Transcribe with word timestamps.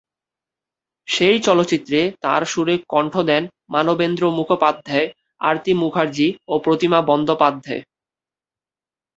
সেই 1.07 1.37
চলচ্চিত্রে 1.39 1.99
তার 2.21 2.41
সুরে 2.45 2.75
কণ্ঠ 2.87 3.13
দেন 3.29 3.43
মানবেন্দ্র 3.69 4.23
মুখোপাধ্যায়, 4.31 5.07
আরতি 5.41 5.71
মুখার্জি 5.73 6.27
ও 6.47 6.53
প্রতিমা 6.59 6.99
বন্দ্যোপাধ্যায়। 7.01 7.81